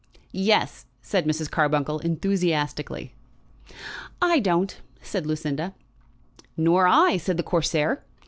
"Yes," 0.31 0.87
said 1.03 1.27
Mrs. 1.27 1.51
Carbuncle 1.51 1.99
enthusiastically. 1.99 3.13
"I 4.19 4.39
don't," 4.39 4.81
said 4.99 5.27
Lucinda. 5.27 5.75
"Nor 6.57 6.87
I," 6.87 7.17
said 7.17 7.37
the 7.37 7.43
Corsair. 7.43 8.03